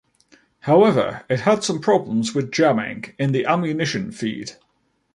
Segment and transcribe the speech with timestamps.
[0.61, 4.53] However, it had some problems with jamming in the ammunition feed.